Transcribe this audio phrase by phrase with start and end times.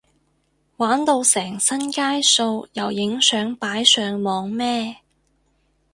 [0.77, 4.97] 玩到成身街數又影相擺上網咩？